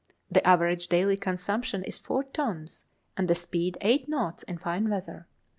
[0.31, 5.27] The average daily consumption is four tons, and the speed eight knots in fine weather.